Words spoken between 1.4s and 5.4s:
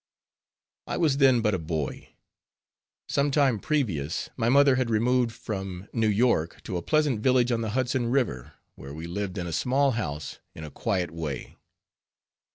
but a boy. Some time previous my mother had removed